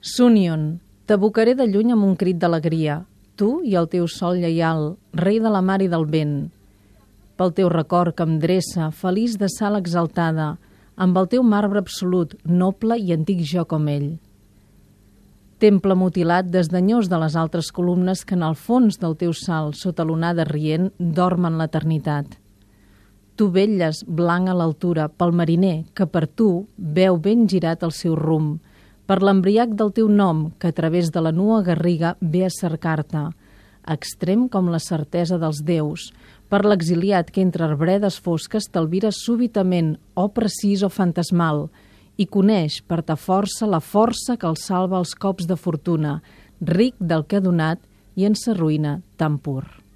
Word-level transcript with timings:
Sunion, 0.00 0.78
t'abocaré 1.04 1.52
de 1.52 1.66
lluny 1.68 1.90
amb 1.92 2.06
un 2.06 2.14
crit 2.16 2.38
d'alegria, 2.40 3.02
tu 3.36 3.58
i 3.68 3.74
el 3.76 3.84
teu 3.92 4.06
sol 4.08 4.38
lleial, 4.40 4.94
rei 5.12 5.36
de 5.44 5.50
la 5.52 5.60
mar 5.60 5.82
i 5.84 5.90
del 5.92 6.06
vent. 6.08 6.48
Pel 7.36 7.52
teu 7.52 7.68
record 7.68 8.16
que 8.16 8.24
em 8.24 8.38
dreça, 8.40 8.88
feliç 8.96 9.34
de 9.36 9.50
sal 9.52 9.76
exaltada, 9.76 10.54
amb 10.96 11.18
el 11.20 11.28
teu 11.34 11.44
marbre 11.44 11.82
absolut, 11.84 12.32
noble 12.44 12.96
i 12.96 13.12
antic 13.12 13.42
jo 13.44 13.66
com 13.68 13.90
ell. 13.92 14.14
Temple 15.60 15.98
mutilat, 16.00 16.48
desdenyós 16.48 17.12
de 17.12 17.20
les 17.20 17.36
altres 17.36 17.68
columnes 17.68 18.24
que 18.24 18.38
en 18.38 18.46
el 18.48 18.56
fons 18.56 18.96
del 19.04 19.18
teu 19.20 19.36
sal, 19.36 19.74
sota 19.76 20.08
l'onada 20.08 20.48
rient, 20.48 20.88
dormen 20.96 21.60
l'eternitat. 21.60 22.38
Tu 23.36 23.52
velles, 23.52 24.00
blanc 24.08 24.48
a 24.48 24.56
l'altura, 24.56 25.10
pel 25.12 25.36
mariner, 25.36 25.84
que 25.92 26.08
per 26.08 26.24
tu 26.24 26.50
veu 26.78 27.20
ben 27.20 27.44
girat 27.52 27.84
el 27.84 27.92
seu 27.92 28.16
rumb, 28.16 28.56
per 29.10 29.24
l'embriac 29.26 29.72
del 29.74 29.88
teu 29.90 30.06
nom, 30.06 30.52
que 30.62 30.68
a 30.70 30.74
través 30.76 31.08
de 31.10 31.18
la 31.18 31.32
nua 31.34 31.64
garriga 31.66 32.12
ve 32.20 32.44
a 32.46 32.50
cercar-te, 32.54 33.24
extrem 33.90 34.44
com 34.46 34.68
la 34.70 34.78
certesa 34.78 35.34
dels 35.42 35.64
déus, 35.66 36.12
per 36.46 36.60
l'exiliat 36.62 37.32
que 37.34 37.42
entre 37.42 37.66
arbredes 37.66 38.20
fosques 38.22 38.70
t'alvira 38.70 39.10
súbitament, 39.10 39.96
o 40.14 40.28
precís 40.30 40.86
o 40.86 40.92
fantasmal, 40.94 41.66
i 42.22 42.28
coneix 42.30 42.78
per 42.86 43.02
ta 43.02 43.18
força 43.18 43.66
la 43.66 43.82
força 43.82 44.38
que 44.38 44.46
el 44.46 44.54
salva 44.54 45.00
als 45.02 45.18
cops 45.18 45.50
de 45.50 45.58
fortuna, 45.58 46.20
ric 46.62 46.94
del 47.00 47.26
que 47.26 47.42
ha 47.42 47.46
donat 47.50 47.82
i 48.14 48.30
en 48.30 48.38
sa 48.38 48.54
ruïna 48.54 49.00
tan 49.18 49.42
pur. 49.42 49.80